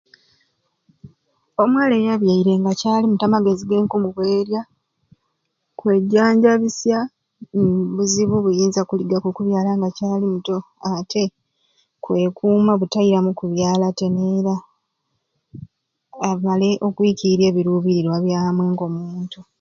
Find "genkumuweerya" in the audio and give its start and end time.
3.69-4.61